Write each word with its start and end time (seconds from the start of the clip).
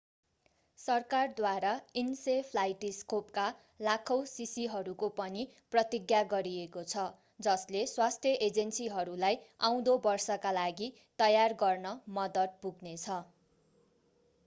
सरकारद्वारा 0.79 1.71
इन्सेफ्लाइटिस 2.01 3.01
खोपका 3.11 3.43
लाखौं 3.81 4.23
शीशीहरूको 4.31 5.09
पनि 5.19 5.43
प्रतिज्ञा 5.71 6.21
गरिएको 6.31 6.83
छ 6.85 7.03
जसले 7.41 7.83
स्वास्थ्य 7.91 8.31
एजेन्सीहरूलाई 8.47 9.37
आउँदो 9.69 9.95
वर्षका 10.07 10.55
लागि 10.59 10.87
तयारी 11.19 11.59
गर्न 11.61 11.93
मद्दत 12.17 12.57
पुग्नेछ 12.65 13.19